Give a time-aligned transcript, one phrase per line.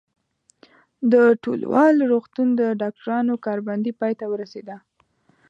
[1.11, 1.13] د
[1.43, 4.77] ټولوال روغتون د ډاکټرانو کار بندي پای ته ورسېده.